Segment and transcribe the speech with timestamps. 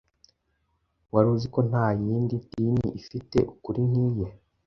[1.13, 4.27] wari uzi ko nta yindi dini ifite ukuri nk’iye